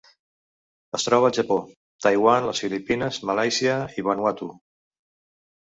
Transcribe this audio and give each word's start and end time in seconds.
Es 0.99 1.05
troba 1.07 1.29
al 1.29 1.35
Japó, 1.39 1.57
Taiwan, 2.07 2.49
les 2.49 2.63
Filipines, 2.65 3.21
Malàisia 3.33 3.79
i 4.03 4.07
Vanuatu. 4.11 4.51